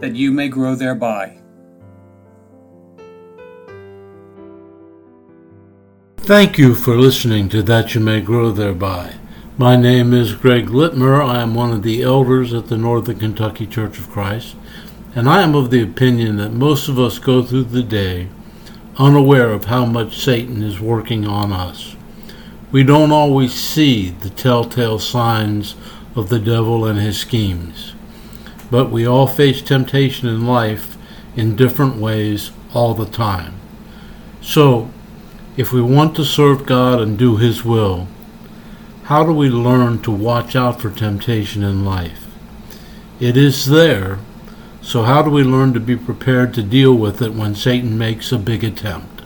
that 0.00 0.14
you 0.14 0.30
may 0.30 0.48
grow 0.48 0.74
thereby. 0.74 1.38
Thank 6.18 6.56
you 6.56 6.74
for 6.74 6.96
listening 6.96 7.50
to 7.50 7.62
That 7.62 7.94
You 7.94 8.00
May 8.00 8.22
Grow 8.22 8.50
Thereby. 8.50 9.16
My 9.58 9.76
name 9.76 10.14
is 10.14 10.34
Greg 10.34 10.68
Litmer. 10.68 11.22
I 11.22 11.42
am 11.42 11.54
one 11.54 11.70
of 11.70 11.82
the 11.82 12.02
elders 12.02 12.54
at 12.54 12.68
the 12.68 12.78
Northern 12.78 13.18
Kentucky 13.18 13.66
Church 13.66 13.98
of 13.98 14.10
Christ, 14.10 14.56
and 15.14 15.28
I 15.28 15.42
am 15.42 15.54
of 15.54 15.70
the 15.70 15.82
opinion 15.82 16.36
that 16.38 16.52
most 16.52 16.88
of 16.88 16.98
us 16.98 17.18
go 17.18 17.42
through 17.42 17.64
the 17.64 17.82
day 17.82 18.28
unaware 18.96 19.50
of 19.50 19.66
how 19.66 19.84
much 19.84 20.16
Satan 20.18 20.62
is 20.62 20.80
working 20.80 21.26
on 21.26 21.52
us. 21.52 21.94
We 22.72 22.84
don't 22.84 23.12
always 23.12 23.52
see 23.52 24.10
the 24.10 24.30
telltale 24.30 24.98
signs 24.98 25.76
of 26.16 26.28
the 26.28 26.38
devil 26.38 26.86
and 26.86 26.98
his 26.98 27.18
schemes. 27.18 27.93
But 28.70 28.90
we 28.90 29.06
all 29.06 29.26
face 29.26 29.62
temptation 29.62 30.28
in 30.28 30.46
life 30.46 30.96
in 31.36 31.56
different 31.56 31.96
ways 31.96 32.50
all 32.72 32.94
the 32.94 33.06
time. 33.06 33.54
So, 34.40 34.90
if 35.56 35.72
we 35.72 35.80
want 35.80 36.16
to 36.16 36.24
serve 36.24 36.66
God 36.66 37.00
and 37.00 37.16
do 37.16 37.36
His 37.36 37.64
will, 37.64 38.08
how 39.04 39.24
do 39.24 39.32
we 39.32 39.48
learn 39.48 40.00
to 40.02 40.10
watch 40.10 40.56
out 40.56 40.80
for 40.80 40.90
temptation 40.90 41.62
in 41.62 41.84
life? 41.84 42.26
It 43.20 43.36
is 43.36 43.66
there, 43.66 44.18
so 44.82 45.02
how 45.02 45.22
do 45.22 45.30
we 45.30 45.44
learn 45.44 45.72
to 45.74 45.80
be 45.80 45.96
prepared 45.96 46.52
to 46.54 46.62
deal 46.62 46.94
with 46.94 47.22
it 47.22 47.34
when 47.34 47.54
Satan 47.54 47.96
makes 47.96 48.32
a 48.32 48.38
big 48.38 48.64
attempt? 48.64 49.22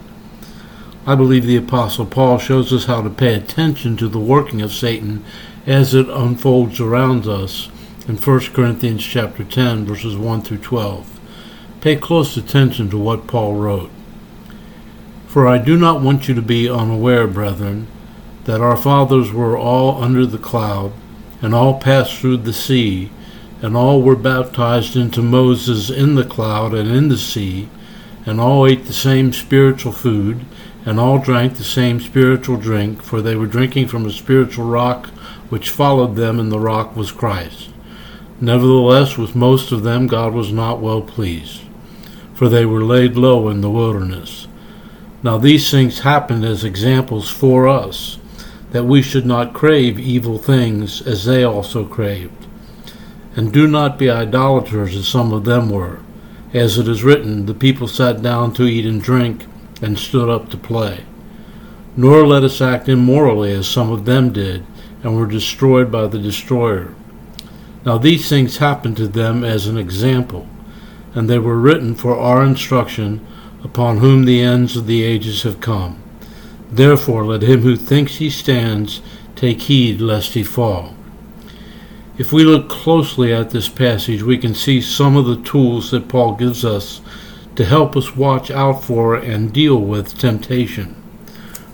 I 1.05 1.15
believe 1.15 1.45
the 1.45 1.55
Apostle 1.55 2.05
Paul 2.05 2.37
shows 2.37 2.71
us 2.71 2.85
how 2.85 3.01
to 3.01 3.09
pay 3.09 3.33
attention 3.33 3.97
to 3.97 4.07
the 4.07 4.19
working 4.19 4.61
of 4.61 4.71
Satan 4.71 5.23
as 5.65 5.93
it 5.93 6.07
unfolds 6.09 6.79
around 6.79 7.25
us 7.25 7.69
in 8.07 8.17
1 8.17 8.39
Corinthians 8.53 9.03
chapter 9.03 9.43
10 9.43 9.85
verses 9.85 10.15
1 10.15 10.41
through 10.41 10.57
12. 10.57 11.19
Pay 11.81 11.95
close 11.95 12.35
attention 12.35 12.89
to 12.89 12.97
what 12.97 13.27
Paul 13.27 13.55
wrote. 13.55 13.91
For 15.27 15.47
I 15.47 15.57
do 15.59 15.77
not 15.77 16.01
want 16.01 16.27
you 16.27 16.33
to 16.33 16.41
be 16.41 16.69
unaware, 16.69 17.27
brethren, 17.27 17.87
that 18.45 18.61
our 18.61 18.75
fathers 18.75 19.31
were 19.31 19.57
all 19.57 20.03
under 20.03 20.25
the 20.25 20.39
cloud, 20.39 20.91
and 21.41 21.53
all 21.53 21.79
passed 21.79 22.15
through 22.15 22.37
the 22.37 22.53
sea, 22.53 23.11
and 23.61 23.77
all 23.77 24.01
were 24.01 24.15
baptized 24.15 24.95
into 24.95 25.21
Moses 25.21 25.89
in 25.89 26.15
the 26.15 26.25
cloud 26.25 26.73
and 26.73 26.89
in 26.89 27.09
the 27.09 27.17
sea, 27.17 27.69
and 28.25 28.41
all 28.41 28.65
ate 28.65 28.85
the 28.85 28.93
same 28.93 29.31
spiritual 29.31 29.91
food, 29.91 30.45
and 30.85 30.99
all 30.99 31.19
drank 31.19 31.55
the 31.55 31.63
same 31.63 31.99
spiritual 31.99 32.57
drink, 32.57 33.03
for 33.03 33.21
they 33.21 33.35
were 33.35 33.45
drinking 33.45 33.87
from 33.87 34.05
a 34.05 34.11
spiritual 34.11 34.65
rock 34.65 35.07
which 35.49 35.69
followed 35.69 36.15
them, 36.15 36.39
and 36.39 36.51
the 36.51 36.59
rock 36.59 36.95
was 36.95 37.11
Christ. 37.11 37.69
Nevertheless, 38.41 39.17
with 39.17 39.35
most 39.35 39.71
of 39.71 39.83
them 39.83 40.07
God 40.07 40.33
was 40.33 40.51
not 40.51 40.79
well 40.79 41.01
pleased, 41.01 41.61
for 42.33 42.47
they 42.47 42.65
were 42.65 42.83
laid 42.83 43.17
low 43.17 43.49
in 43.49 43.61
the 43.61 43.69
wilderness. 43.69 44.47
Now 45.21 45.37
these 45.37 45.69
things 45.69 45.99
happened 45.99 46.45
as 46.45 46.63
examples 46.63 47.29
for 47.29 47.67
us, 47.67 48.17
that 48.71 48.85
we 48.85 49.01
should 49.01 49.25
not 49.25 49.53
crave 49.53 49.99
evil 49.99 50.37
things 50.37 51.01
as 51.01 51.25
they 51.25 51.43
also 51.43 51.85
craved. 51.85 52.47
And 53.35 53.51
do 53.51 53.67
not 53.67 53.99
be 53.99 54.09
idolaters 54.09 54.95
as 54.95 55.07
some 55.07 55.33
of 55.33 55.43
them 55.43 55.69
were. 55.69 55.99
As 56.53 56.77
it 56.77 56.87
is 56.87 57.03
written, 57.03 57.45
the 57.45 57.53
people 57.53 57.87
sat 57.87 58.21
down 58.21 58.53
to 58.53 58.63
eat 58.63 58.85
and 58.85 59.01
drink, 59.01 59.45
and 59.81 59.99
stood 59.99 60.29
up 60.29 60.49
to 60.49 60.57
play. 60.57 61.03
Nor 61.95 62.25
let 62.25 62.43
us 62.43 62.61
act 62.61 62.89
immorally 62.89 63.51
as 63.53 63.67
some 63.67 63.91
of 63.91 64.05
them 64.05 64.31
did, 64.31 64.65
and 65.03 65.15
were 65.15 65.27
destroyed 65.27 65.91
by 65.91 66.07
the 66.07 66.19
destroyer. 66.19 66.93
Now 67.89 67.97
these 67.97 68.29
things 68.29 68.57
happened 68.57 68.97
to 68.97 69.07
them 69.07 69.43
as 69.43 69.65
an 69.65 69.75
example, 69.75 70.47
and 71.15 71.27
they 71.27 71.39
were 71.39 71.57
written 71.57 71.95
for 71.95 72.15
our 72.15 72.43
instruction, 72.43 73.25
upon 73.63 73.97
whom 73.97 74.25
the 74.25 74.41
ends 74.41 74.77
of 74.77 74.85
the 74.85 75.01
ages 75.01 75.41
have 75.41 75.59
come. 75.59 75.99
Therefore 76.69 77.25
let 77.25 77.41
him 77.41 77.61
who 77.61 77.75
thinks 77.75 78.17
he 78.17 78.29
stands 78.29 79.01
take 79.35 79.61
heed 79.61 80.01
lest 80.01 80.35
he 80.35 80.43
fall. 80.43 80.93
If 82.19 82.31
we 82.31 82.43
look 82.43 82.69
closely 82.69 83.33
at 83.33 83.49
this 83.49 83.69
passage, 83.69 84.21
we 84.21 84.37
can 84.37 84.53
see 84.53 84.81
some 84.81 85.17
of 85.17 85.25
the 85.25 85.41
tools 85.41 85.89
that 85.89 86.09
Paul 86.09 86.35
gives 86.35 86.63
us 86.63 87.01
to 87.55 87.65
help 87.65 87.97
us 87.97 88.15
watch 88.15 88.51
out 88.51 88.83
for 88.83 89.15
and 89.15 89.51
deal 89.51 89.81
with 89.81 90.15
temptation. 90.15 90.95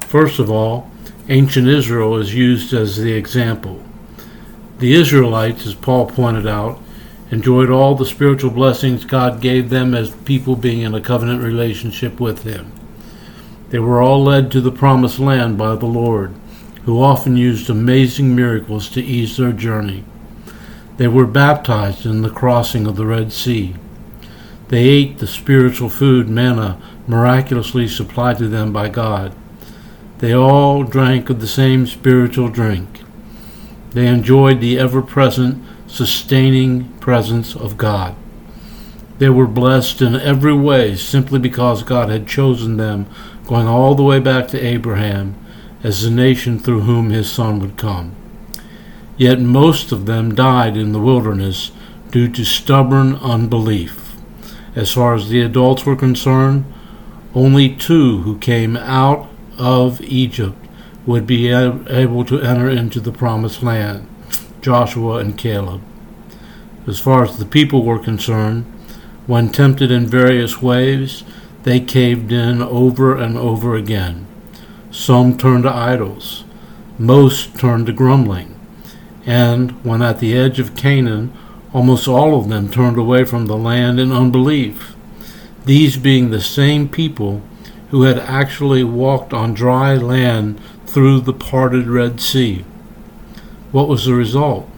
First 0.07 0.39
of 0.39 0.49
all, 0.49 0.89
ancient 1.27 1.67
Israel 1.67 2.15
is 2.15 2.33
used 2.33 2.71
as 2.73 2.95
the 2.95 3.11
example. 3.11 3.83
The 4.79 4.93
Israelites, 4.93 5.65
as 5.65 5.73
Paul 5.73 6.07
pointed 6.07 6.45
out, 6.45 6.81
enjoyed 7.31 7.69
all 7.69 7.95
the 7.95 8.05
spiritual 8.05 8.51
blessings 8.51 9.05
God 9.05 9.39
gave 9.39 9.69
them 9.69 9.93
as 9.93 10.09
people 10.09 10.57
being 10.57 10.81
in 10.81 10.93
a 10.93 11.01
covenant 11.01 11.41
relationship 11.41 12.19
with 12.19 12.43
Him. 12.43 12.73
They 13.69 13.79
were 13.79 14.01
all 14.01 14.23
led 14.23 14.51
to 14.51 14.61
the 14.61 14.71
promised 14.71 15.17
land 15.17 15.57
by 15.57 15.75
the 15.75 15.85
Lord, 15.85 16.33
who 16.83 17.01
often 17.01 17.37
used 17.37 17.69
amazing 17.69 18.35
miracles 18.35 18.89
to 18.89 19.01
ease 19.01 19.37
their 19.37 19.53
journey. 19.53 20.03
They 20.97 21.07
were 21.07 21.25
baptized 21.25 22.05
in 22.05 22.21
the 22.21 22.29
crossing 22.29 22.85
of 22.85 22.97
the 22.97 23.05
Red 23.05 23.31
Sea. 23.31 23.75
They 24.67 24.83
ate 24.83 25.19
the 25.19 25.27
spiritual 25.27 25.89
food 25.89 26.27
manna 26.27 26.81
miraculously 27.07 27.87
supplied 27.87 28.39
to 28.39 28.47
them 28.47 28.73
by 28.73 28.89
God. 28.89 29.33
They 30.19 30.33
all 30.33 30.83
drank 30.83 31.29
of 31.29 31.39
the 31.39 31.47
same 31.47 31.87
spiritual 31.87 32.49
drink. 32.49 33.04
They 33.95 34.07
enjoyed 34.07 34.59
the 34.59 34.77
ever 34.77 35.01
present, 35.01 35.63
sustaining 35.87 36.89
presence 36.99 37.55
of 37.55 37.77
God. 37.77 38.13
They 39.19 39.29
were 39.29 39.47
blessed 39.47 40.01
in 40.01 40.15
every 40.15 40.53
way 40.53 40.97
simply 40.97 41.39
because 41.39 41.81
God 41.81 42.09
had 42.09 42.27
chosen 42.27 42.75
them, 42.75 43.05
going 43.47 43.67
all 43.67 43.95
the 43.95 44.03
way 44.03 44.19
back 44.19 44.49
to 44.49 44.59
Abraham, 44.61 45.35
as 45.81 46.01
the 46.01 46.09
nation 46.09 46.59
through 46.59 46.81
whom 46.81 47.09
his 47.09 47.31
son 47.31 47.61
would 47.61 47.77
come. 47.77 48.13
Yet 49.15 49.39
most 49.39 49.93
of 49.93 50.07
them 50.07 50.35
died 50.35 50.75
in 50.75 50.91
the 50.91 50.99
wilderness 50.99 51.71
due 52.11 52.27
to 52.33 52.43
stubborn 52.43 53.15
unbelief. 53.15 54.17
As 54.75 54.91
far 54.91 55.15
as 55.15 55.29
the 55.29 55.39
adults 55.39 55.85
were 55.85 55.95
concerned, 55.95 56.65
only 57.33 57.73
two 57.73 58.23
who 58.23 58.37
came 58.39 58.75
out 58.75 59.29
of 59.57 60.01
Egypt 60.01 60.64
would 61.05 61.27
be 61.27 61.49
able 61.49 62.25
to 62.25 62.41
enter 62.41 62.69
into 62.69 62.99
the 62.99 63.11
promised 63.11 63.61
land 63.61 64.07
Joshua 64.61 65.17
and 65.17 65.37
Caleb. 65.37 65.81
As 66.87 66.99
far 66.99 67.23
as 67.23 67.37
the 67.37 67.45
people 67.45 67.83
were 67.83 67.99
concerned, 67.99 68.65
when 69.27 69.49
tempted 69.49 69.91
in 69.91 70.07
various 70.07 70.61
ways, 70.61 71.23
they 71.63 71.79
caved 71.79 72.31
in 72.31 72.61
over 72.61 73.15
and 73.15 73.37
over 73.37 73.75
again. 73.75 74.27
Some 74.91 75.37
turned 75.37 75.63
to 75.63 75.73
idols, 75.73 76.43
most 76.97 77.57
turned 77.57 77.87
to 77.87 77.93
grumbling, 77.93 78.59
and 79.25 79.71
when 79.83 80.01
at 80.01 80.19
the 80.19 80.37
edge 80.37 80.59
of 80.59 80.75
Canaan, 80.75 81.33
almost 81.73 82.07
all 82.07 82.39
of 82.39 82.49
them 82.49 82.69
turned 82.69 82.97
away 82.97 83.25
from 83.25 83.47
the 83.47 83.57
land 83.57 83.99
in 83.99 84.11
unbelief. 84.11 84.95
These 85.65 85.97
being 85.97 86.29
the 86.29 86.41
same 86.41 86.87
people 86.87 87.41
who 87.89 88.03
had 88.03 88.19
actually 88.19 88.83
walked 88.83 89.33
on 89.33 89.53
dry 89.53 89.95
land 89.95 90.61
through 90.95 91.19
the 91.19 91.33
parted 91.33 91.87
Red 91.87 92.21
Sea. 92.21 92.63
What 93.73 93.89
was 93.89 94.05
the 94.05 94.13
result? 94.13 94.69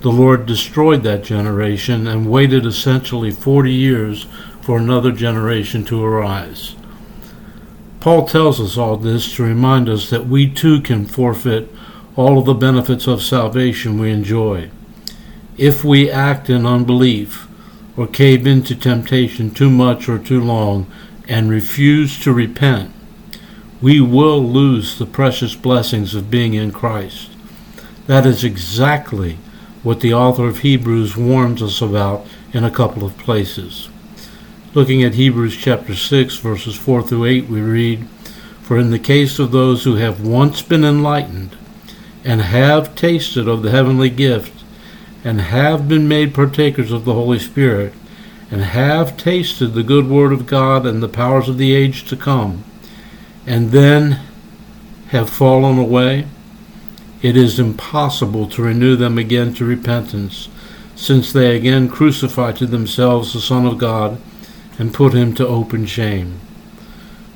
The 0.00 0.08
Lord 0.08 0.46
destroyed 0.46 1.02
that 1.02 1.24
generation 1.24 2.06
and 2.06 2.30
waited 2.30 2.64
essentially 2.64 3.30
40 3.30 3.70
years 3.70 4.26
for 4.62 4.78
another 4.78 5.12
generation 5.12 5.84
to 5.84 6.02
arise. 6.02 6.74
Paul 8.00 8.26
tells 8.26 8.58
us 8.58 8.78
all 8.78 8.96
this 8.96 9.34
to 9.34 9.42
remind 9.42 9.90
us 9.90 10.08
that 10.08 10.26
we 10.26 10.48
too 10.48 10.80
can 10.80 11.04
forfeit 11.04 11.68
all 12.16 12.38
of 12.38 12.46
the 12.46 12.54
benefits 12.54 13.06
of 13.06 13.20
salvation 13.20 13.98
we 13.98 14.10
enjoy. 14.10 14.70
If 15.58 15.84
we 15.84 16.10
act 16.10 16.48
in 16.48 16.64
unbelief 16.64 17.46
or 17.94 18.06
cave 18.06 18.46
into 18.46 18.74
temptation 18.74 19.50
too 19.50 19.68
much 19.68 20.08
or 20.08 20.18
too 20.18 20.40
long 20.40 20.90
and 21.28 21.50
refuse 21.50 22.18
to 22.20 22.32
repent, 22.32 22.95
we 23.86 24.00
will 24.00 24.42
lose 24.42 24.98
the 24.98 25.06
precious 25.06 25.54
blessings 25.54 26.12
of 26.12 26.28
being 26.28 26.54
in 26.54 26.72
Christ. 26.72 27.30
That 28.08 28.26
is 28.26 28.42
exactly 28.42 29.38
what 29.84 30.00
the 30.00 30.12
author 30.12 30.48
of 30.48 30.58
Hebrews 30.58 31.16
warns 31.16 31.62
us 31.62 31.80
about 31.80 32.26
in 32.52 32.64
a 32.64 32.70
couple 32.72 33.06
of 33.06 33.16
places. 33.16 33.88
Looking 34.74 35.04
at 35.04 35.14
Hebrews 35.14 35.56
chapter 35.56 35.94
6, 35.94 36.36
verses 36.38 36.74
4 36.76 37.04
through 37.04 37.26
8, 37.26 37.48
we 37.48 37.60
read, 37.60 38.08
For 38.60 38.76
in 38.76 38.90
the 38.90 38.98
case 38.98 39.38
of 39.38 39.52
those 39.52 39.84
who 39.84 39.94
have 39.94 40.26
once 40.26 40.62
been 40.62 40.82
enlightened, 40.82 41.56
and 42.24 42.40
have 42.40 42.96
tasted 42.96 43.46
of 43.46 43.62
the 43.62 43.70
heavenly 43.70 44.10
gift, 44.10 44.64
and 45.22 45.40
have 45.40 45.88
been 45.88 46.08
made 46.08 46.34
partakers 46.34 46.90
of 46.90 47.04
the 47.04 47.14
Holy 47.14 47.38
Spirit, 47.38 47.94
and 48.50 48.62
have 48.62 49.16
tasted 49.16 49.74
the 49.74 49.84
good 49.84 50.08
word 50.08 50.32
of 50.32 50.48
God 50.48 50.84
and 50.84 51.00
the 51.00 51.08
powers 51.08 51.48
of 51.48 51.56
the 51.56 51.72
age 51.72 52.04
to 52.06 52.16
come, 52.16 52.64
and 53.46 53.70
then 53.70 54.20
have 55.08 55.30
fallen 55.30 55.78
away, 55.78 56.26
it 57.22 57.36
is 57.36 57.58
impossible 57.58 58.48
to 58.48 58.62
renew 58.62 58.96
them 58.96 59.16
again 59.16 59.54
to 59.54 59.64
repentance, 59.64 60.48
since 60.96 61.32
they 61.32 61.56
again 61.56 61.88
crucify 61.88 62.52
to 62.52 62.66
themselves 62.66 63.32
the 63.32 63.40
Son 63.40 63.64
of 63.64 63.78
God 63.78 64.20
and 64.78 64.92
put 64.92 65.14
him 65.14 65.34
to 65.34 65.46
open 65.46 65.86
shame. 65.86 66.40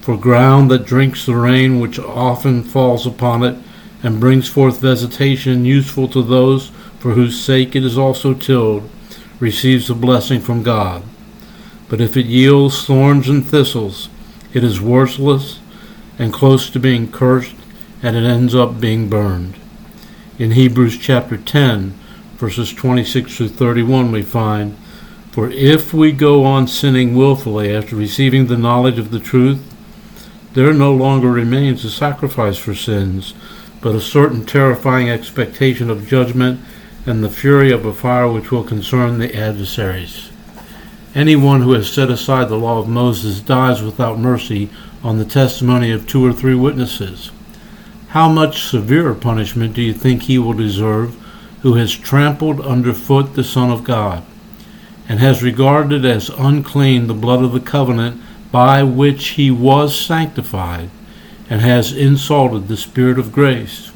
For 0.01 0.17
ground 0.17 0.71
that 0.71 0.87
drinks 0.87 1.25
the 1.25 1.37
rain 1.37 1.79
which 1.79 1.99
often 1.99 2.65
falls 2.65 3.07
upon 3.07 3.45
it, 3.45 3.57
and 4.03 4.19
brings 4.19 4.49
forth 4.49 4.81
vegetation 4.81 5.65
useful 5.65 6.09
to 6.09 6.23
those 6.23 6.69
for 6.99 7.13
whose 7.13 7.39
sake 7.39 7.77
it 7.77 7.85
is 7.85 7.99
also 7.99 8.35
tilled, 8.35 8.89
receives 9.39 9.91
a 9.91 9.95
blessing 9.95 10.41
from 10.41 10.63
God. 10.63 11.03
But 11.89 12.01
if 12.01 12.17
it 12.17 12.27
yields 12.27 12.85
thorns 12.85 13.29
and 13.29 13.47
thistles, 13.47 14.09
it 14.53 14.65
is 14.65 14.81
worthless 14.81 15.60
and 16.21 16.35
close 16.35 16.69
to 16.69 16.79
being 16.79 17.11
cursed, 17.11 17.57
and 18.03 18.15
it 18.15 18.25
ends 18.25 18.55
up 18.55 18.79
being 18.79 19.09
burned. 19.09 19.57
In 20.39 20.51
Hebrews 20.51 20.99
chapter 20.99 21.39
10, 21.39 21.95
verses 22.37 22.75
26 22.75 23.39
through 23.39 23.49
31, 23.49 24.13
we 24.13 24.23
find, 24.23 24.77
for 25.33 25.49
if 25.49 25.95
we 25.95 26.13
go 26.13 26.45
on 26.45 26.69
sinning 26.69 27.17
wilfully 27.17 27.75
after 27.75 27.97
receiving 27.97 28.47
the 28.47 28.59
knowledge 28.59 28.99
of 28.99 29.11
the 29.11 29.19
truth, 29.19 29.63
there 30.53 30.75
no 30.75 30.93
longer 30.93 31.31
remains 31.31 31.87
a 31.87 31.91
sacrifice 31.91 32.59
for 32.59 32.75
sins, 32.75 33.33
but 33.81 33.95
a 33.95 34.01
certain 34.01 34.45
terrifying 34.45 35.09
expectation 35.09 35.89
of 35.89 36.07
judgment 36.07 36.61
and 37.07 37.25
the 37.25 37.31
fury 37.31 37.73
of 37.73 37.87
a 37.87 37.95
fire 37.95 38.31
which 38.31 38.51
will 38.51 38.65
concern 38.65 39.19
the 39.19 39.35
adversaries. 39.35 40.31
Anyone 41.15 41.63
who 41.63 41.73
has 41.73 41.91
set 41.91 42.11
aside 42.11 42.51
the 42.51 42.57
law 42.57 42.79
of 42.79 42.89
Moses 42.89 43.41
dies 43.41 43.83
without 43.83 44.19
mercy 44.19 44.69
on 45.03 45.19
the 45.19 45.25
testimony 45.25 45.91
of 45.91 46.07
two 46.07 46.25
or 46.25 46.33
three 46.33 46.55
witnesses. 46.55 47.31
How 48.09 48.29
much 48.29 48.65
severer 48.65 49.15
punishment 49.15 49.75
do 49.75 49.83
you 49.83 49.93
think 49.93 50.23
he 50.23 50.39
will 50.39 50.53
deserve 50.53 51.15
who 51.63 51.75
has 51.75 51.93
trampled 51.93 52.61
underfoot 52.61 53.35
the 53.35 53.45
Son 53.45 53.71
of 53.71 53.85
God? 53.85 54.25
and 55.11 55.19
has 55.19 55.43
regarded 55.43 56.05
as 56.05 56.29
unclean 56.39 57.09
the 57.09 57.15
blood 57.15 57.43
of 57.43 57.51
the 57.51 57.59
covenant 57.59 58.23
by 58.53 58.81
which 58.81 59.31
he 59.31 59.51
was 59.51 59.99
sanctified, 59.99 60.89
and 61.51 61.61
has 61.61 61.93
insulted 61.93 62.69
the 62.69 62.77
Spirit 62.77 63.19
of 63.19 63.33
grace. 63.33 63.91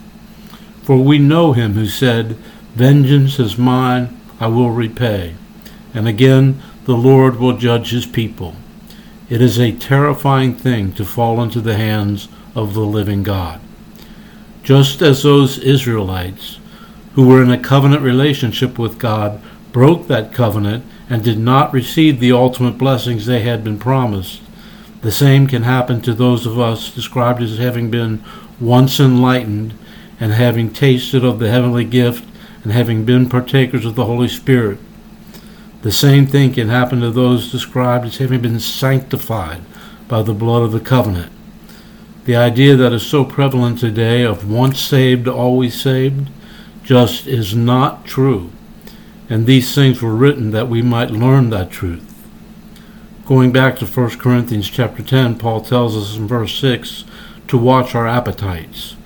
For 0.82 0.96
we 0.96 1.20
know 1.20 1.52
him 1.52 1.74
who 1.74 1.86
said, 1.86 2.36
Vengeance 2.74 3.38
is 3.38 3.56
mine, 3.56 4.20
I 4.40 4.48
will 4.48 4.72
repay. 4.72 5.36
And 5.94 6.08
again, 6.08 6.60
the 6.84 6.96
Lord 6.96 7.36
will 7.36 7.56
judge 7.56 7.92
his 7.92 8.06
people. 8.06 8.56
It 9.34 9.42
is 9.42 9.58
a 9.58 9.72
terrifying 9.72 10.54
thing 10.54 10.92
to 10.92 11.04
fall 11.04 11.42
into 11.42 11.60
the 11.60 11.74
hands 11.74 12.28
of 12.54 12.72
the 12.72 12.86
living 12.86 13.24
God. 13.24 13.60
Just 14.62 15.02
as 15.02 15.24
those 15.24 15.58
Israelites 15.58 16.60
who 17.14 17.26
were 17.26 17.42
in 17.42 17.50
a 17.50 17.58
covenant 17.58 18.02
relationship 18.02 18.78
with 18.78 19.00
God 19.00 19.42
broke 19.72 20.06
that 20.06 20.32
covenant 20.32 20.84
and 21.10 21.24
did 21.24 21.40
not 21.40 21.72
receive 21.72 22.20
the 22.20 22.30
ultimate 22.30 22.78
blessings 22.78 23.26
they 23.26 23.40
had 23.40 23.64
been 23.64 23.76
promised. 23.76 24.40
The 25.00 25.10
same 25.10 25.48
can 25.48 25.64
happen 25.64 26.00
to 26.02 26.14
those 26.14 26.46
of 26.46 26.60
us 26.60 26.94
described 26.94 27.42
as 27.42 27.58
having 27.58 27.90
been 27.90 28.22
once 28.60 29.00
enlightened 29.00 29.76
and 30.20 30.32
having 30.32 30.72
tasted 30.72 31.24
of 31.24 31.40
the 31.40 31.50
heavenly 31.50 31.84
gift 31.84 32.24
and 32.62 32.72
having 32.72 33.04
been 33.04 33.28
partakers 33.28 33.84
of 33.84 33.96
the 33.96 34.04
Holy 34.04 34.28
Spirit. 34.28 34.78
The 35.84 35.92
same 35.92 36.26
thing 36.26 36.52
can 36.52 36.68
happen 36.68 37.00
to 37.00 37.12
those 37.12 37.52
described 37.52 38.06
as 38.06 38.16
having 38.16 38.42
been 38.42 38.58
sanctified 38.58 39.62
by 40.08 40.22
the 40.22 40.34
blood 40.34 40.64
of 40.64 40.72
the 40.72 40.80
covenant. 40.80 41.30
The 42.24 42.34
idea 42.34 42.74
that 42.74 42.92
is 42.92 43.06
so 43.06 43.24
prevalent 43.24 43.78
today 43.78 44.22
of 44.22 44.50
once 44.50 44.80
saved, 44.80 45.28
always 45.28 45.80
saved, 45.80 46.28
just 46.82 47.28
is 47.28 47.54
not 47.54 48.04
true 48.04 48.50
and 49.28 49.46
these 49.46 49.74
things 49.74 50.02
were 50.02 50.14
written 50.14 50.50
that 50.50 50.68
we 50.68 50.82
might 50.82 51.10
learn 51.10 51.50
that 51.50 51.70
truth. 51.70 52.10
Going 53.26 53.52
back 53.52 53.78
to 53.78 53.86
1 53.86 54.18
Corinthians 54.18 54.68
chapter 54.68 55.02
10, 55.02 55.38
Paul 55.38 55.62
tells 55.62 55.96
us 55.96 56.16
in 56.16 56.26
verse 56.26 56.54
6 56.58 57.04
to 57.48 57.56
watch 57.56 57.94
our 57.94 58.06
appetites. 58.06 58.96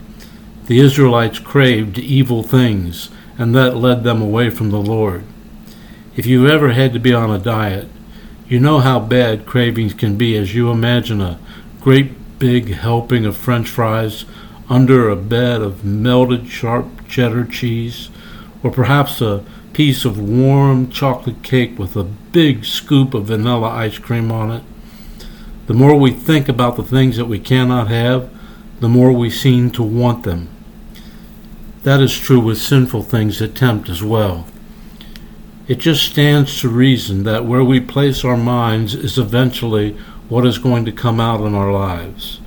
The 0.66 0.80
Israelites 0.80 1.38
craved 1.38 1.98
evil 1.98 2.42
things, 2.42 3.10
and 3.38 3.54
that 3.54 3.76
led 3.76 4.02
them 4.02 4.20
away 4.20 4.50
from 4.50 4.70
the 4.70 4.80
Lord. 4.80 5.25
If 6.19 6.26
you've 6.26 6.50
ever 6.50 6.73
had 6.73 6.94
to 6.94 6.99
be 6.99 7.15
on 7.15 7.31
a 7.31 7.38
diet, 7.38 7.87
you 8.49 8.59
know 8.59 8.81
how 8.81 8.99
bad 8.99 9.47
cravings 9.47 9.94
can 9.94 10.17
be 10.17 10.37
as 10.37 10.53
you 10.53 10.69
imagine 10.69 11.20
a 11.20 11.38
great 11.81 12.41
big 12.41 12.75
helping 12.75 13.25
of 13.25 13.37
french 13.37 13.69
fries 13.69 14.25
under 14.69 15.09
a 15.09 15.15
bed 15.15 15.62
of 15.62 15.85
melted 15.85 16.49
sharp 16.49 17.06
cheddar 17.06 17.44
cheese, 17.44 18.11
or 18.65 18.73
perhaps 18.73 19.20
a 19.20 19.44
piece 19.73 20.05
of 20.05 20.19
warm 20.19 20.91
chocolate 20.91 21.44
cake 21.44 21.79
with 21.79 21.94
a 21.94 22.03
big 22.03 22.64
scoop 22.64 23.14
of 23.14 23.26
vanilla 23.26 23.69
ice 23.69 23.99
cream 23.99 24.32
on 24.32 24.50
it. 24.50 24.64
The 25.69 25.75
more 25.75 25.94
we 25.94 26.11
think 26.11 26.49
about 26.49 26.75
the 26.75 26.82
things 26.82 27.17
that 27.17 27.26
we 27.26 27.38
cannot 27.38 27.87
have, 27.87 28.29
the 28.81 28.88
more 28.88 29.12
we 29.12 29.31
seem 29.31 29.71
to 29.71 29.85
want 29.85 30.25
them. 30.25 30.49
That 31.85 32.00
is 32.00 32.19
true 32.19 32.41
with 32.41 32.59
sinful 32.59 33.05
things 33.05 33.38
that 33.38 33.55
tempt 33.55 33.88
as 33.88 34.03
well. 34.03 34.49
It 35.69 35.81
just 35.81 36.03
stands 36.03 36.61
to 36.61 36.70
reason 36.70 37.25
that 37.25 37.44
where 37.44 37.62
we 37.62 37.79
place 37.79 38.25
our 38.25 38.38
minds 38.38 38.94
is 38.94 39.19
eventually 39.19 39.93
what 40.31 40.47
is 40.47 40.56
going 40.56 40.87
to 40.87 40.93
come 40.93 41.20
out 41.20 41.43
in 41.43 41.55
our 41.55 41.70
lives. 41.70 42.41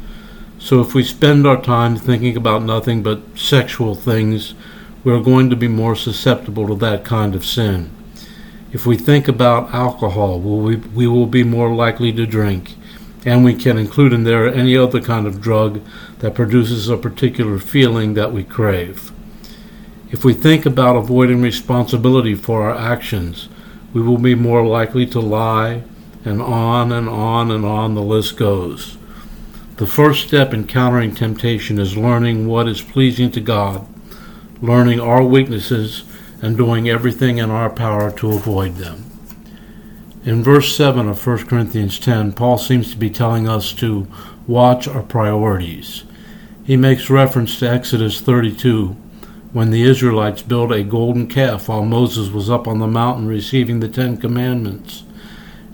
So 0.58 0.82
if 0.82 0.96
we 0.96 1.04
spend 1.04 1.46
our 1.46 1.62
time 1.62 1.96
thinking 1.96 2.36
about 2.36 2.64
nothing 2.64 3.04
but 3.04 3.38
sexual 3.38 3.94
things, 3.94 4.56
we 5.04 5.14
are 5.14 5.22
going 5.22 5.52
to 5.52 5.56
be 5.56 5.68
more 5.68 5.96
susceptible 5.96 6.68
to 6.68 6.76
that 6.78 7.06
kind 7.06 7.36
of 7.36 7.46
sin. 7.46 7.92
If 8.74 8.88
we 8.88 8.98
think 8.98 9.28
about 9.28 9.72
alcohol, 9.72 10.40
we, 10.40 10.78
we 10.78 11.06
will 11.06 11.28
be 11.28 11.44
more 11.44 11.72
likely 11.72 12.12
to 12.14 12.26
drink, 12.26 12.76
and 13.24 13.46
we 13.46 13.54
can 13.54 13.78
include 13.78 14.14
in 14.14 14.24
there 14.24 14.52
any 14.52 14.76
other 14.76 15.00
kind 15.00 15.28
of 15.28 15.42
drug 15.42 15.82
that 16.20 16.34
produces 16.34 16.90
a 16.90 16.98
particular 16.98 17.60
feeling 17.60 18.16
that 18.16 18.34
we 18.34 18.44
crave. 18.44 19.12
If 20.12 20.26
we 20.26 20.34
think 20.34 20.66
about 20.66 20.98
avoiding 20.98 21.42
responsibility 21.42 22.36
for 22.36 22.70
our 22.70 22.78
actions, 22.78 23.50
we 23.94 24.02
will 24.02 24.18
be 24.18 24.36
more 24.36 24.66
likely 24.66 25.06
to 25.08 25.20
lie, 25.20 25.84
and 26.24 26.42
on 26.42 26.92
and 26.92 27.10
on 27.10 27.50
and 27.52 27.66
on 27.66 27.96
the 27.96 28.02
list 28.02 28.38
goes. 28.38 28.98
The 29.78 29.88
first 29.88 30.28
step 30.28 30.54
in 30.54 30.68
countering 30.68 31.16
temptation 31.16 31.80
is 31.80 31.98
learning 31.98 32.48
what 32.48 32.68
is 32.68 32.82
pleasing 32.82 33.32
to 33.32 33.42
God 33.42 33.88
learning 34.62 35.00
our 35.00 35.24
weaknesses 35.24 36.04
and 36.42 36.56
doing 36.56 36.88
everything 36.88 37.40
in 37.40 37.50
our 37.50 37.70
power 37.70 38.12
to 38.12 38.32
avoid 38.32 38.76
them. 38.76 39.06
In 40.24 40.44
verse 40.44 40.76
7 40.76 41.10
of 41.10 41.26
1 41.26 41.48
Corinthians 41.48 41.98
10, 42.00 42.34
Paul 42.34 42.58
seems 42.58 42.92
to 42.92 42.98
be 42.98 43.10
telling 43.10 43.50
us 43.50 43.74
to 43.74 44.08
watch 44.46 44.88
our 44.88 45.02
priorities. 45.02 46.04
He 46.64 46.78
makes 46.78 47.10
reference 47.10 47.58
to 47.60 47.70
Exodus 47.70 48.22
32 48.22 48.96
when 49.54 49.72
the 49.72 49.84
Israelites 49.84 50.42
built 50.42 50.72
a 50.72 50.84
golden 50.84 51.28
calf 51.28 51.68
while 51.68 51.84
Moses 51.84 52.30
was 52.30 52.50
up 52.50 52.68
on 52.68 52.80
the 52.80 52.88
mountain 52.88 53.28
receiving 53.28 53.80
the 53.80 53.90
Ten 53.90 54.18
Commandments. 54.18 55.04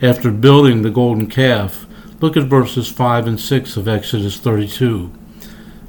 After 0.02 0.32
building 0.32 0.82
the 0.82 0.90
golden 0.90 1.28
calf, 1.28 1.86
look 2.20 2.36
at 2.36 2.44
verses 2.44 2.90
5 2.90 3.28
and 3.28 3.40
6 3.40 3.78
of 3.78 3.88
Exodus 3.88 4.38
32. 4.40 5.12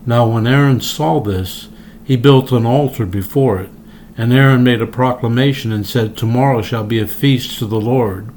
Now, 0.06 0.26
when 0.26 0.46
Aaron 0.46 0.80
saw 0.80 1.20
this, 1.20 1.68
he 2.04 2.16
built 2.16 2.52
an 2.52 2.66
altar 2.66 3.06
before 3.06 3.60
it. 3.60 3.70
And 4.16 4.32
Aaron 4.32 4.64
made 4.64 4.82
a 4.82 4.86
proclamation 4.86 5.70
and 5.70 5.86
said, 5.86 6.16
Tomorrow 6.16 6.62
shall 6.62 6.84
be 6.84 6.98
a 6.98 7.06
feast 7.06 7.58
to 7.58 7.66
the 7.66 7.80
Lord. 7.80 8.30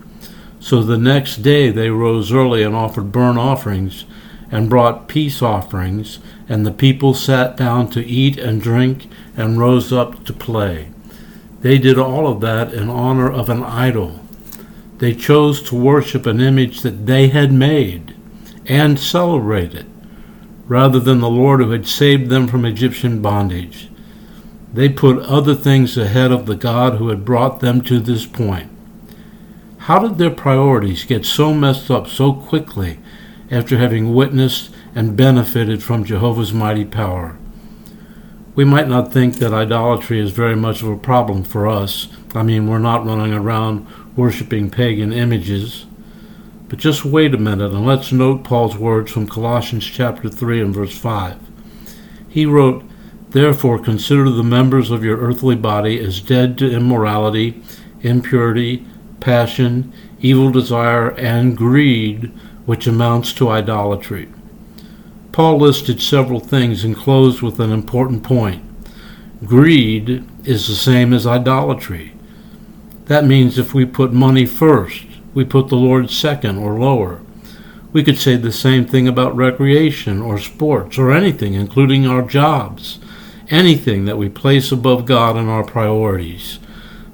So 0.59 0.83
the 0.83 0.97
next 0.97 1.37
day 1.37 1.71
they 1.71 1.89
rose 1.89 2.31
early 2.31 2.61
and 2.61 2.75
offered 2.75 3.11
burnt 3.11 3.39
offerings 3.39 4.05
and 4.51 4.69
brought 4.69 5.07
peace 5.07 5.41
offerings, 5.41 6.19
and 6.49 6.65
the 6.65 6.71
people 6.71 7.13
sat 7.13 7.55
down 7.55 7.89
to 7.89 8.05
eat 8.05 8.37
and 8.37 8.61
drink 8.61 9.07
and 9.37 9.57
rose 9.57 9.93
up 9.93 10.25
to 10.25 10.33
play. 10.33 10.91
They 11.61 11.77
did 11.77 11.97
all 11.97 12.27
of 12.27 12.41
that 12.41 12.73
in 12.73 12.89
honor 12.89 13.31
of 13.31 13.49
an 13.49 13.63
idol. 13.63 14.19
They 14.97 15.13
chose 15.13 15.61
to 15.63 15.75
worship 15.75 16.25
an 16.25 16.41
image 16.41 16.81
that 16.81 17.05
they 17.05 17.29
had 17.29 17.53
made 17.53 18.15
and 18.67 18.99
celebrate 18.99 19.73
it 19.73 19.85
rather 20.67 20.99
than 20.99 21.19
the 21.19 21.29
Lord 21.29 21.59
who 21.59 21.71
had 21.71 21.87
saved 21.87 22.29
them 22.29 22.47
from 22.47 22.65
Egyptian 22.65 23.21
bondage. 23.21 23.89
They 24.73 24.87
put 24.87 25.19
other 25.23 25.53
things 25.53 25.97
ahead 25.97 26.31
of 26.31 26.45
the 26.45 26.55
God 26.55 26.95
who 26.95 27.09
had 27.09 27.25
brought 27.25 27.59
them 27.59 27.81
to 27.81 27.99
this 27.99 28.25
point. 28.25 28.69
How 29.79 29.99
did 29.99 30.17
their 30.17 30.29
priorities 30.29 31.03
get 31.03 31.25
so 31.25 31.53
messed 31.53 31.91
up 31.91 32.07
so 32.07 32.31
quickly 32.31 32.99
after 33.51 33.77
having 33.77 34.15
witnessed 34.15 34.71
and 34.95 35.17
benefited 35.17 35.83
from 35.83 36.05
Jehovah's 36.05 36.53
mighty 36.53 36.85
power? 36.85 37.37
We 38.55 38.65
might 38.65 38.87
not 38.87 39.13
think 39.13 39.35
that 39.35 39.53
idolatry 39.53 40.19
is 40.19 40.31
very 40.31 40.55
much 40.55 40.81
of 40.81 40.89
a 40.89 40.97
problem 40.97 41.43
for 41.43 41.67
us. 41.67 42.07
I 42.33 42.43
mean, 42.43 42.67
we're 42.67 42.79
not 42.79 43.05
running 43.05 43.33
around 43.33 43.87
worshiping 44.15 44.69
pagan 44.69 45.13
images. 45.13 45.85
But 46.67 46.79
just 46.79 47.03
wait 47.03 47.33
a 47.33 47.37
minute 47.37 47.71
and 47.71 47.85
let's 47.85 48.11
note 48.11 48.43
Paul's 48.43 48.77
words 48.77 49.11
from 49.11 49.27
Colossians 49.27 49.85
chapter 49.85 50.29
3 50.29 50.61
and 50.61 50.73
verse 50.73 50.97
5. 50.97 51.37
He 52.29 52.45
wrote, 52.45 52.83
Therefore 53.31 53.79
consider 53.79 54.29
the 54.29 54.43
members 54.43 54.91
of 54.91 55.03
your 55.03 55.17
earthly 55.17 55.55
body 55.55 55.99
as 55.99 56.21
dead 56.21 56.57
to 56.57 56.71
immorality, 56.71 57.61
impurity, 58.01 58.85
passion, 59.19 59.93
evil 60.19 60.49
desire, 60.49 61.11
and 61.11 61.57
greed, 61.57 62.31
which 62.65 62.87
amounts 62.87 63.33
to 63.33 63.49
idolatry. 63.49 64.29
Paul 65.31 65.57
listed 65.59 66.01
several 66.01 66.39
things 66.39 66.83
and 66.83 66.95
closed 66.95 67.41
with 67.41 67.59
an 67.59 67.71
important 67.71 68.23
point. 68.23 68.63
Greed 69.45 70.23
is 70.45 70.67
the 70.67 70.75
same 70.75 71.13
as 71.13 71.25
idolatry. 71.25 72.13
That 73.05 73.25
means 73.25 73.57
if 73.57 73.73
we 73.73 73.85
put 73.85 74.13
money 74.13 74.45
first, 74.45 75.05
we 75.33 75.45
put 75.45 75.69
the 75.69 75.75
Lord 75.75 76.09
second 76.09 76.57
or 76.57 76.77
lower. 76.77 77.21
We 77.93 78.03
could 78.03 78.17
say 78.17 78.35
the 78.35 78.51
same 78.51 78.85
thing 78.85 79.07
about 79.07 79.35
recreation 79.35 80.21
or 80.21 80.37
sports 80.37 80.97
or 80.97 81.11
anything, 81.11 81.53
including 81.53 82.05
our 82.05 82.21
jobs, 82.21 82.99
anything 83.49 84.05
that 84.05 84.17
we 84.17 84.29
place 84.29 84.71
above 84.71 85.05
God 85.05 85.35
in 85.35 85.49
our 85.49 85.63
priorities. 85.63 86.59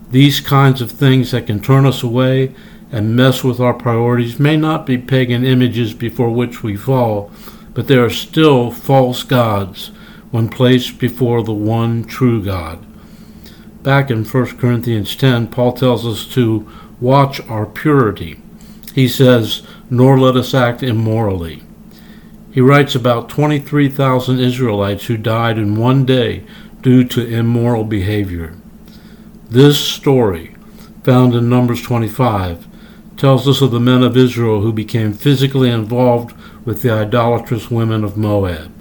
These 0.10 0.40
kinds 0.40 0.82
of 0.82 0.92
things 0.92 1.32
that 1.32 1.48
can 1.48 1.60
turn 1.60 1.86
us 1.86 2.04
away 2.04 2.54
and 2.92 3.16
mess 3.16 3.44
with 3.44 3.60
our 3.60 3.74
priorities 3.74 4.40
may 4.40 4.58
not 4.58 4.86
be 4.86 4.98
pagan 4.98 5.46
images 5.46 5.94
before 5.94 6.30
which 6.30 6.64
we 6.64 6.76
fall, 6.76 7.32
but 7.74 7.88
they 7.88 7.98
are 7.98 8.10
still 8.10 8.72
false 8.72 9.24
gods 9.24 9.88
when 10.32 10.50
placed 10.50 11.00
before 11.00 11.44
the 11.44 11.54
one 11.54 12.04
true 12.04 12.44
God. 12.44 12.86
Back 13.84 14.10
in 14.10 14.26
1 14.26 14.58
Corinthians 14.58 15.16
10, 15.16 15.48
Paul 15.48 15.74
tells 15.74 16.06
us 16.06 16.26
to 16.34 16.70
watch 17.00 17.40
our 17.48 17.66
purity. 17.66 18.42
He 18.94 19.08
says, 19.08 19.62
Nor 19.90 20.20
let 20.20 20.36
us 20.36 20.54
act 20.54 20.84
immorally. 20.84 21.64
He 22.52 22.62
writes 22.62 22.96
about 22.96 23.30
23,000 23.30 24.40
Israelites 24.40 25.06
who 25.06 25.16
died 25.16 25.58
in 25.60 25.76
one 25.76 26.06
day 26.06 26.44
due 26.82 27.04
to 27.04 27.28
immoral 27.28 27.84
behavior. 27.84 28.56
This 29.50 29.80
story, 29.80 30.56
found 31.04 31.36
in 31.36 31.50
Numbers 31.50 31.82
25, 31.82 32.68
tells 33.18 33.48
us 33.48 33.62
of 33.62 33.72
the 33.72 33.80
men 33.80 34.04
of 34.04 34.16
Israel 34.16 34.62
who 34.62 34.72
became 34.72 35.12
physically 35.12 35.70
involved 35.70 36.36
with 36.66 36.82
the 36.82 36.92
idolatrous 36.92 37.72
women 37.72 38.04
of 38.04 38.16
Moab. 38.16 38.72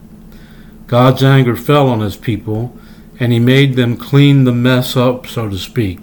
God's 0.87 1.23
anger 1.23 1.57
fell 1.57 1.89
on 1.89 2.01
his 2.01 2.17
people, 2.17 2.77
and 3.19 3.33
he 3.33 3.39
made 3.39 3.75
them 3.75 3.97
clean 3.97 4.45
the 4.45 4.53
mess 4.53 4.97
up, 4.97 5.27
so 5.27 5.49
to 5.49 5.59
speak. 5.59 6.01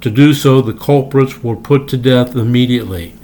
To 0.00 0.10
do 0.10 0.32
so, 0.32 0.60
the 0.60 0.72
culprits 0.72 1.42
were 1.42 1.56
put 1.56 1.88
to 1.88 1.96
death 1.96 2.36
immediately. 2.36 3.14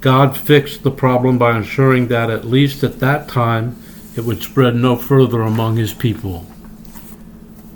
God 0.00 0.36
fixed 0.36 0.82
the 0.82 0.90
problem 0.90 1.38
by 1.38 1.56
ensuring 1.56 2.08
that, 2.08 2.30
at 2.30 2.44
least 2.44 2.82
at 2.82 2.98
that 3.00 3.28
time, 3.28 3.80
it 4.16 4.24
would 4.24 4.42
spread 4.42 4.74
no 4.74 4.96
further 4.96 5.42
among 5.42 5.76
his 5.76 5.94
people. 5.94 6.46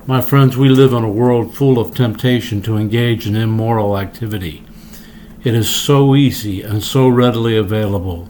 My 0.06 0.20
friends, 0.20 0.56
we 0.56 0.68
live 0.68 0.92
in 0.92 1.04
a 1.04 1.10
world 1.10 1.54
full 1.54 1.78
of 1.78 1.94
temptation 1.94 2.60
to 2.62 2.76
engage 2.76 3.26
in 3.26 3.36
immoral 3.36 3.96
activity. 3.96 4.64
It 5.42 5.54
is 5.54 5.68
so 5.68 6.14
easy 6.14 6.62
and 6.62 6.82
so 6.82 7.08
readily 7.08 7.56
available. 7.56 8.28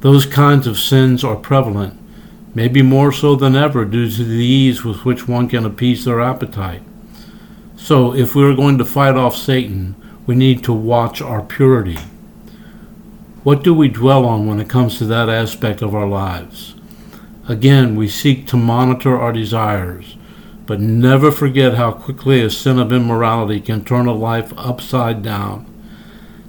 Those 0.00 0.26
kinds 0.26 0.66
of 0.66 0.78
sins 0.78 1.22
are 1.22 1.36
prevalent, 1.36 1.98
maybe 2.54 2.82
more 2.82 3.12
so 3.12 3.36
than 3.36 3.54
ever 3.54 3.84
due 3.84 4.10
to 4.10 4.24
the 4.24 4.44
ease 4.44 4.84
with 4.84 5.04
which 5.04 5.28
one 5.28 5.48
can 5.48 5.64
appease 5.64 6.04
their 6.04 6.20
appetite. 6.20 6.82
So, 7.76 8.14
if 8.14 8.34
we 8.34 8.44
are 8.44 8.54
going 8.54 8.78
to 8.78 8.84
fight 8.84 9.16
off 9.16 9.36
Satan, 9.36 9.94
we 10.26 10.34
need 10.34 10.62
to 10.64 10.72
watch 10.72 11.20
our 11.20 11.42
purity. 11.42 11.98
What 13.42 13.64
do 13.64 13.74
we 13.74 13.88
dwell 13.88 14.24
on 14.24 14.46
when 14.46 14.60
it 14.60 14.68
comes 14.68 14.98
to 14.98 15.04
that 15.06 15.28
aspect 15.28 15.82
of 15.82 15.94
our 15.94 16.06
lives? 16.06 16.74
Again, 17.48 17.96
we 17.96 18.08
seek 18.08 18.46
to 18.48 18.56
monitor 18.56 19.18
our 19.18 19.32
desires 19.32 20.16
but 20.66 20.80
never 20.80 21.30
forget 21.30 21.74
how 21.74 21.92
quickly 21.92 22.40
a 22.40 22.50
sin 22.50 22.78
of 22.78 22.92
immorality 22.92 23.60
can 23.60 23.84
turn 23.84 24.06
a 24.06 24.12
life 24.12 24.52
upside 24.56 25.22
down. 25.22 25.66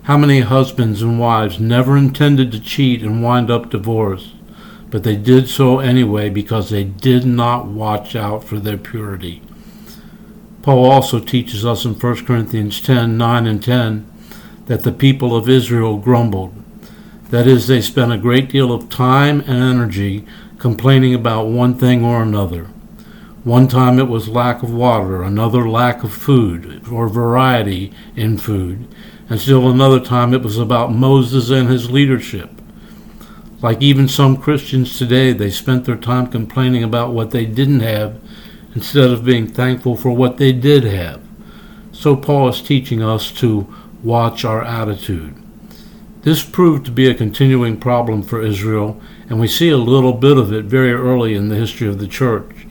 How 0.03 0.17
many 0.17 0.41
husbands 0.41 1.01
and 1.01 1.17
wives 1.17 1.61
never 1.61 1.95
intended 1.95 2.51
to 2.51 2.59
cheat 2.59 3.01
and 3.03 3.23
wind 3.23 3.49
up 3.49 3.69
divorced, 3.69 4.33
but 4.89 5.03
they 5.03 5.15
did 5.15 5.47
so 5.47 5.79
anyway 5.79 6.29
because 6.29 6.69
they 6.69 6.83
did 6.83 7.25
not 7.25 7.67
watch 7.67 8.13
out 8.13 8.43
for 8.43 8.59
their 8.59 8.77
purity. 8.77 9.41
Paul 10.61 10.91
also 10.91 11.19
teaches 11.19 11.65
us 11.65 11.85
in 11.85 11.93
1 11.93 12.25
Corinthians 12.25 12.81
10 12.81 13.17
9 13.17 13.47
and 13.47 13.63
10 13.63 14.11
that 14.65 14.83
the 14.83 14.91
people 14.91 15.37
of 15.37 15.47
Israel 15.47 15.97
grumbled. 15.97 16.53
That 17.29 17.47
is, 17.47 17.67
they 17.67 17.79
spent 17.81 18.11
a 18.11 18.17
great 18.17 18.49
deal 18.49 18.73
of 18.73 18.89
time 18.89 19.39
and 19.39 19.63
energy 19.63 20.25
complaining 20.57 21.13
about 21.13 21.47
one 21.47 21.75
thing 21.75 22.03
or 22.03 22.21
another. 22.21 22.69
One 23.43 23.67
time 23.67 23.99
it 23.99 24.07
was 24.07 24.29
lack 24.29 24.63
of 24.63 24.73
water, 24.73 25.21
another 25.21 25.67
lack 25.67 26.05
of 26.05 26.13
food 26.13 26.87
or 26.89 27.09
variety 27.09 27.91
in 28.15 28.37
food, 28.37 28.87
and 29.29 29.37
still 29.37 29.69
another 29.69 29.99
time 29.99 30.33
it 30.33 30.41
was 30.41 30.57
about 30.57 30.93
Moses 30.93 31.49
and 31.49 31.67
his 31.67 31.91
leadership. 31.91 32.49
Like 33.61 33.81
even 33.81 34.07
some 34.07 34.37
Christians 34.37 34.97
today, 34.97 35.33
they 35.33 35.49
spent 35.49 35.83
their 35.83 35.97
time 35.97 36.27
complaining 36.27 36.83
about 36.83 37.13
what 37.13 37.31
they 37.31 37.45
didn't 37.45 37.81
have 37.81 38.17
instead 38.75 39.09
of 39.11 39.25
being 39.25 39.47
thankful 39.47 39.97
for 39.97 40.11
what 40.11 40.37
they 40.37 40.53
did 40.53 40.85
have. 40.85 41.21
So 41.91 42.15
Paul 42.15 42.47
is 42.47 42.61
teaching 42.61 43.03
us 43.03 43.29
to 43.33 43.67
watch 44.03 44.45
our 44.45 44.63
attitude. 44.63 45.35
This 46.21 46.43
proved 46.45 46.85
to 46.85 46.91
be 46.91 47.09
a 47.09 47.13
continuing 47.13 47.77
problem 47.77 48.23
for 48.23 48.41
Israel, 48.41 49.01
and 49.29 49.37
we 49.41 49.49
see 49.49 49.69
a 49.69 49.77
little 49.77 50.13
bit 50.13 50.37
of 50.37 50.53
it 50.53 50.63
very 50.63 50.93
early 50.93 51.35
in 51.35 51.49
the 51.49 51.55
history 51.57 51.89
of 51.89 51.99
the 51.99 52.07
church. 52.07 52.67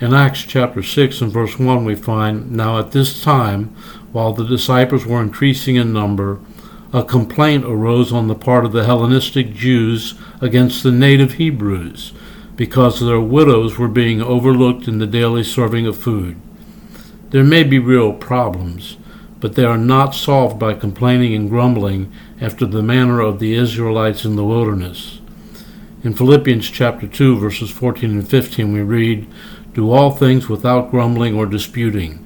In 0.00 0.14
Acts 0.14 0.44
chapter 0.44 0.82
6 0.82 1.20
and 1.20 1.30
verse 1.30 1.58
1, 1.58 1.84
we 1.84 1.94
find 1.94 2.50
Now 2.52 2.78
at 2.78 2.92
this 2.92 3.22
time, 3.22 3.66
while 4.12 4.32
the 4.32 4.46
disciples 4.46 5.04
were 5.04 5.20
increasing 5.20 5.76
in 5.76 5.92
number, 5.92 6.40
a 6.90 7.04
complaint 7.04 7.66
arose 7.66 8.10
on 8.10 8.26
the 8.26 8.34
part 8.34 8.64
of 8.64 8.72
the 8.72 8.86
Hellenistic 8.86 9.52
Jews 9.52 10.14
against 10.40 10.82
the 10.82 10.90
native 10.90 11.34
Hebrews, 11.34 12.14
because 12.56 12.98
their 12.98 13.20
widows 13.20 13.76
were 13.76 13.88
being 13.88 14.22
overlooked 14.22 14.88
in 14.88 15.00
the 15.00 15.06
daily 15.06 15.44
serving 15.44 15.86
of 15.86 15.98
food. 15.98 16.40
There 17.28 17.44
may 17.44 17.62
be 17.62 17.78
real 17.78 18.14
problems, 18.14 18.96
but 19.38 19.54
they 19.54 19.64
are 19.64 19.76
not 19.76 20.14
solved 20.14 20.58
by 20.58 20.72
complaining 20.72 21.34
and 21.34 21.50
grumbling 21.50 22.10
after 22.40 22.64
the 22.64 22.82
manner 22.82 23.20
of 23.20 23.38
the 23.38 23.54
Israelites 23.54 24.24
in 24.24 24.36
the 24.36 24.46
wilderness. 24.46 25.20
In 26.02 26.14
Philippians 26.14 26.70
chapter 26.70 27.06
2 27.06 27.38
verses 27.38 27.70
14 27.70 28.08
and 28.08 28.26
15 28.26 28.72
we 28.72 28.80
read, 28.80 29.26
do 29.80 29.92
all 29.92 30.10
things 30.10 30.46
without 30.46 30.90
grumbling 30.90 31.34
or 31.34 31.46
disputing, 31.46 32.22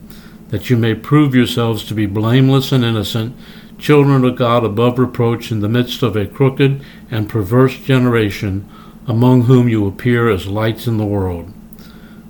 that 0.49 0.69
you 0.69 0.77
may 0.77 0.93
prove 0.93 1.37
yourselves 1.37 1.85
to 1.85 1.95
be 1.95 2.05
blameless 2.05 2.73
and 2.73 2.83
innocent, 2.83 3.33
children 3.79 4.25
of 4.25 4.35
God 4.35 4.65
above 4.65 4.99
reproach 4.99 5.53
in 5.53 5.61
the 5.61 5.69
midst 5.69 6.03
of 6.03 6.17
a 6.17 6.27
crooked 6.27 6.85
and 7.13 7.29
perverse 7.29 7.79
generation, 7.79 8.69
among 9.07 9.43
whom 9.43 9.69
you 9.69 9.87
appear 9.87 10.29
as 10.29 10.49
lights 10.49 10.89
in 10.89 10.97
the 10.97 11.07
world. 11.07 11.53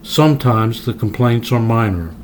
Sometimes 0.03 0.85
the 0.85 0.93
complaints 0.93 1.51
are 1.51 1.59
minor. 1.59 2.15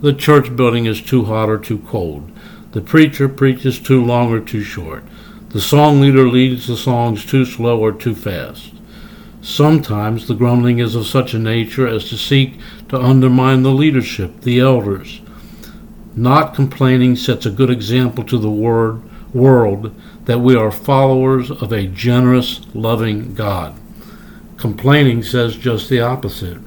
The 0.00 0.12
church 0.12 0.56
building 0.56 0.86
is 0.86 1.00
too 1.00 1.26
hot 1.26 1.48
or 1.48 1.58
too 1.58 1.78
cold. 1.86 2.28
The 2.72 2.80
preacher 2.80 3.28
preaches 3.28 3.78
too 3.78 4.04
long 4.04 4.32
or 4.32 4.40
too 4.40 4.64
short. 4.64 5.04
The 5.50 5.60
song 5.60 6.00
leader 6.00 6.28
leads 6.28 6.66
the 6.66 6.76
songs 6.76 7.24
too 7.24 7.44
slow 7.44 7.78
or 7.78 7.92
too 7.92 8.16
fast. 8.16 8.72
Sometimes 9.48 10.26
the 10.26 10.34
grumbling 10.34 10.78
is 10.78 10.94
of 10.94 11.06
such 11.06 11.32
a 11.32 11.38
nature 11.38 11.88
as 11.88 12.10
to 12.10 12.18
seek 12.18 12.58
to 12.90 13.00
undermine 13.00 13.62
the 13.62 13.70
leadership, 13.70 14.42
the 14.42 14.60
elders. 14.60 15.22
Not 16.14 16.54
complaining 16.54 17.16
sets 17.16 17.46
a 17.46 17.50
good 17.50 17.70
example 17.70 18.24
to 18.24 18.36
the 18.36 18.50
word, 18.50 19.02
world 19.34 19.94
that 20.26 20.40
we 20.40 20.54
are 20.54 20.70
followers 20.70 21.50
of 21.50 21.72
a 21.72 21.86
generous, 21.86 22.60
loving 22.74 23.34
God. 23.34 23.74
Complaining 24.58 25.22
says 25.22 25.56
just 25.56 25.88
the 25.88 26.02
opposite. 26.02 26.58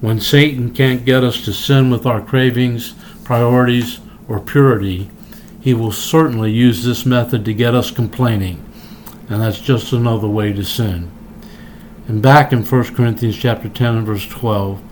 When 0.00 0.20
Satan 0.20 0.72
can't 0.72 1.04
get 1.04 1.22
us 1.22 1.44
to 1.44 1.52
sin 1.52 1.90
with 1.90 2.06
our 2.06 2.22
cravings, 2.22 2.94
priorities, 3.24 4.00
or 4.26 4.40
purity, 4.40 5.10
he 5.60 5.74
will 5.74 5.92
certainly 5.92 6.50
use 6.50 6.82
this 6.82 7.04
method 7.04 7.44
to 7.44 7.52
get 7.52 7.74
us 7.74 7.90
complaining, 7.90 8.64
and 9.28 9.42
that's 9.42 9.60
just 9.60 9.92
another 9.92 10.28
way 10.28 10.54
to 10.54 10.64
sin. 10.64 11.10
And 12.10 12.20
back 12.20 12.52
in 12.52 12.64
1 12.64 12.94
Corinthians 12.96 13.36
chapter 13.36 13.68
10 13.68 13.98
and 13.98 14.04
verse 14.04 14.26
12, 14.26 14.82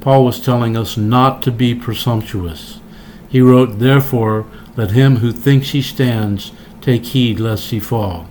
Paul 0.00 0.24
was 0.24 0.42
telling 0.42 0.74
us 0.74 0.96
not 0.96 1.42
to 1.42 1.50
be 1.50 1.74
presumptuous. 1.74 2.80
He 3.28 3.42
wrote, 3.42 3.78
Therefore, 3.78 4.46
let 4.74 4.92
him 4.92 5.16
who 5.16 5.32
thinks 5.32 5.72
he 5.72 5.82
stands 5.82 6.50
take 6.80 7.04
heed 7.04 7.38
lest 7.38 7.72
he 7.72 7.78
fall. 7.78 8.26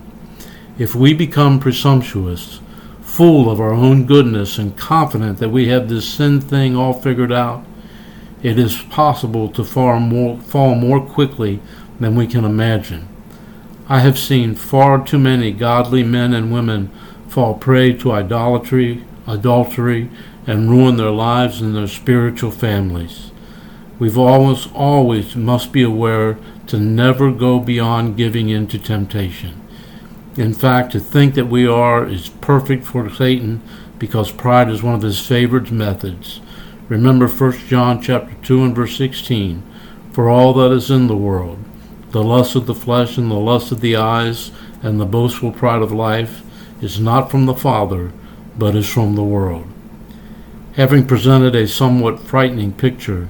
If 0.76 0.92
we 0.92 1.14
become 1.14 1.60
presumptuous, 1.60 2.58
full 3.00 3.48
of 3.48 3.60
our 3.60 3.72
own 3.72 4.06
goodness 4.06 4.58
and 4.58 4.76
confident 4.76 5.38
that 5.38 5.50
we 5.50 5.68
have 5.68 5.88
this 5.88 6.12
sin 6.12 6.40
thing 6.40 6.74
all 6.74 6.94
figured 6.94 7.30
out, 7.30 7.64
it 8.42 8.58
is 8.58 8.82
possible 8.90 9.50
to 9.50 9.62
fall 9.62 10.00
more, 10.00 10.36
fall 10.40 10.74
more 10.74 11.00
quickly 11.00 11.60
than 12.00 12.16
we 12.16 12.26
can 12.26 12.44
imagine. 12.44 13.08
I 13.88 14.00
have 14.00 14.18
seen 14.18 14.56
far 14.56 15.06
too 15.06 15.20
many 15.20 15.52
godly 15.52 16.02
men 16.02 16.34
and 16.34 16.52
women 16.52 16.90
fall 17.32 17.54
prey 17.54 17.94
to 17.94 18.12
idolatry, 18.12 19.02
adultery, 19.26 20.10
and 20.46 20.68
ruin 20.68 20.98
their 20.98 21.10
lives 21.10 21.62
and 21.62 21.74
their 21.74 21.86
spiritual 21.86 22.50
families. 22.50 23.30
We've 23.98 24.18
always, 24.18 24.68
always 24.74 25.34
must 25.34 25.72
be 25.72 25.82
aware 25.82 26.36
to 26.66 26.78
never 26.78 27.32
go 27.32 27.58
beyond 27.58 28.18
giving 28.18 28.50
in 28.50 28.66
to 28.66 28.78
temptation. 28.78 29.66
In 30.36 30.52
fact, 30.52 30.92
to 30.92 31.00
think 31.00 31.34
that 31.34 31.46
we 31.46 31.66
are 31.66 32.06
is 32.06 32.28
perfect 32.28 32.84
for 32.84 33.08
Satan 33.08 33.62
because 33.98 34.30
pride 34.30 34.68
is 34.68 34.82
one 34.82 34.94
of 34.94 35.02
his 35.02 35.26
favorite 35.26 35.72
methods. 35.72 36.42
Remember 36.90 37.28
1 37.28 37.52
John 37.66 38.02
chapter 38.02 38.34
2 38.42 38.62
and 38.62 38.76
verse 38.76 38.98
16. 38.98 39.62
For 40.12 40.28
all 40.28 40.52
that 40.54 40.70
is 40.70 40.90
in 40.90 41.06
the 41.06 41.16
world, 41.16 41.58
the 42.10 42.22
lust 42.22 42.56
of 42.56 42.66
the 42.66 42.74
flesh 42.74 43.16
and 43.16 43.30
the 43.30 43.36
lust 43.36 43.72
of 43.72 43.80
the 43.80 43.96
eyes 43.96 44.50
and 44.82 45.00
the 45.00 45.06
boastful 45.06 45.52
pride 45.52 45.80
of 45.80 45.92
life 45.92 46.42
is 46.82 47.00
not 47.00 47.30
from 47.30 47.46
the 47.46 47.54
Father, 47.54 48.12
but 48.58 48.74
is 48.74 48.88
from 48.88 49.14
the 49.14 49.22
world. 49.22 49.66
Having 50.74 51.06
presented 51.06 51.54
a 51.54 51.68
somewhat 51.68 52.20
frightening 52.20 52.72
picture, 52.72 53.28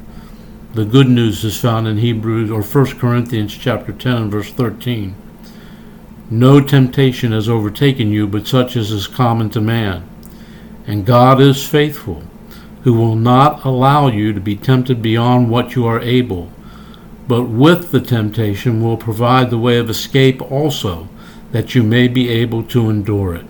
the 0.74 0.84
good 0.86 1.08
news 1.08 1.44
is 1.44 1.60
found 1.60 1.86
in 1.86 1.98
Hebrews 1.98 2.50
or 2.50 2.62
1 2.62 2.98
Corinthians 2.98 3.56
chapter 3.56 3.92
10 3.92 4.16
and 4.16 4.32
verse 4.32 4.50
13. 4.50 5.14
No 6.30 6.62
temptation 6.62 7.32
has 7.32 7.48
overtaken 7.48 8.10
you 8.10 8.26
but 8.26 8.46
such 8.46 8.74
as 8.74 8.90
is 8.90 9.06
common 9.06 9.50
to 9.50 9.60
man. 9.60 10.08
And 10.86 11.04
God 11.04 11.40
is 11.40 11.68
faithful, 11.68 12.22
who 12.84 12.94
will 12.94 13.16
not 13.16 13.64
allow 13.66 14.08
you 14.08 14.32
to 14.32 14.40
be 14.40 14.56
tempted 14.56 15.02
beyond 15.02 15.50
what 15.50 15.74
you 15.76 15.84
are 15.86 16.00
able, 16.00 16.50
but 17.28 17.44
with 17.44 17.90
the 17.90 18.00
temptation 18.00 18.82
will 18.82 18.96
provide 18.96 19.50
the 19.50 19.58
way 19.58 19.76
of 19.76 19.90
escape 19.90 20.40
also, 20.50 21.08
that 21.52 21.74
you 21.74 21.82
may 21.82 22.08
be 22.08 22.28
able 22.28 22.62
to 22.64 22.90
endure 22.90 23.34
it. 23.34 23.46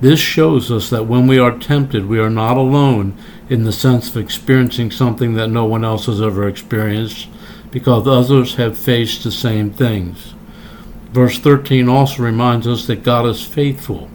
This 0.00 0.20
shows 0.20 0.70
us 0.70 0.90
that 0.90 1.06
when 1.06 1.26
we 1.26 1.38
are 1.38 1.58
tempted, 1.58 2.06
we 2.06 2.18
are 2.18 2.30
not 2.30 2.58
alone 2.58 3.16
in 3.48 3.64
the 3.64 3.72
sense 3.72 4.10
of 4.10 4.18
experiencing 4.18 4.90
something 4.90 5.34
that 5.34 5.48
no 5.48 5.64
one 5.64 5.84
else 5.84 6.06
has 6.06 6.20
ever 6.20 6.46
experienced, 6.46 7.28
because 7.70 8.06
others 8.06 8.56
have 8.56 8.78
faced 8.78 9.24
the 9.24 9.32
same 9.32 9.70
things. 9.70 10.34
Verse 11.12 11.38
13 11.38 11.88
also 11.88 12.22
reminds 12.22 12.66
us 12.66 12.86
that 12.86 13.02
God 13.02 13.26
is 13.26 13.44
faithful, 13.44 14.10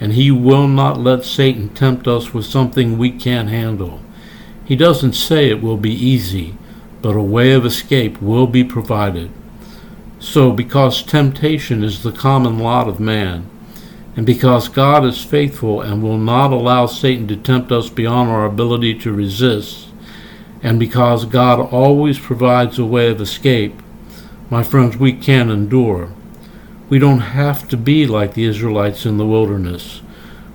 and 0.00 0.12
He 0.12 0.30
will 0.30 0.68
not 0.68 1.00
let 1.00 1.24
Satan 1.24 1.70
tempt 1.70 2.06
us 2.06 2.32
with 2.32 2.44
something 2.44 2.96
we 2.96 3.10
can't 3.10 3.48
handle. 3.48 4.00
He 4.64 4.76
doesn't 4.76 5.14
say 5.14 5.48
it 5.48 5.62
will 5.62 5.78
be 5.78 5.92
easy, 5.92 6.54
but 7.02 7.16
a 7.16 7.22
way 7.22 7.52
of 7.52 7.66
escape 7.66 8.20
will 8.22 8.46
be 8.46 8.62
provided. 8.62 9.30
So, 10.20 10.52
because 10.52 11.02
temptation 11.02 11.84
is 11.84 12.02
the 12.02 12.12
common 12.12 12.58
lot 12.58 12.88
of 12.88 12.98
man, 12.98 13.48
and 14.16 14.26
because 14.26 14.68
God 14.68 15.04
is 15.04 15.24
faithful 15.24 15.80
and 15.80 16.02
will 16.02 16.18
not 16.18 16.50
allow 16.50 16.86
Satan 16.86 17.28
to 17.28 17.36
tempt 17.36 17.70
us 17.70 17.88
beyond 17.88 18.28
our 18.28 18.44
ability 18.44 18.98
to 19.00 19.12
resist, 19.12 19.88
and 20.60 20.80
because 20.80 21.24
God 21.24 21.60
always 21.60 22.18
provides 22.18 22.80
a 22.80 22.84
way 22.84 23.10
of 23.10 23.20
escape, 23.20 23.80
my 24.50 24.64
friends, 24.64 24.96
we 24.96 25.12
can 25.12 25.50
endure. 25.50 26.10
We 26.88 26.98
don't 26.98 27.20
have 27.20 27.68
to 27.68 27.76
be 27.76 28.06
like 28.06 28.34
the 28.34 28.44
Israelites 28.44 29.06
in 29.06 29.18
the 29.18 29.26
wilderness. 29.26 30.00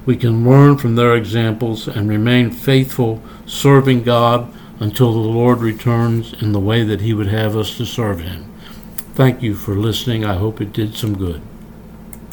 We 0.05 0.17
can 0.17 0.43
learn 0.43 0.77
from 0.77 0.95
their 0.95 1.15
examples 1.15 1.87
and 1.87 2.09
remain 2.09 2.51
faithful, 2.51 3.21
serving 3.45 4.03
God 4.03 4.51
until 4.79 5.13
the 5.13 5.19
Lord 5.19 5.59
returns 5.59 6.33
in 6.41 6.51
the 6.51 6.59
way 6.59 6.83
that 6.83 6.99
He 6.99 7.13
would 7.13 7.27
have 7.27 7.55
us 7.55 7.77
to 7.77 7.85
serve 7.85 8.19
Him. 8.19 8.52
Thank 9.13 9.41
you 9.41 9.55
for 9.55 9.75
listening. 9.75 10.25
I 10.25 10.33
hope 10.35 10.59
it 10.59 10.73
did 10.73 10.95
some 10.95 11.15
good. 11.15 11.41